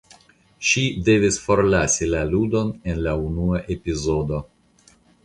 Ŝi 0.67 0.85
devis 1.09 1.35
forlasi 1.41 2.07
la 2.13 2.21
ludon 2.31 2.71
en 2.95 2.97
la 3.09 3.13
unua 3.27 3.61
epizodo. 3.77 4.41